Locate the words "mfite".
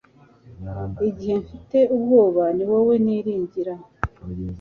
1.43-1.77